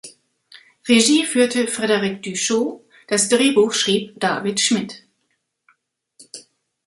[0.87, 5.03] Regie führte Frederik Du Chau, das Drehbuch schrieb David Schmidt.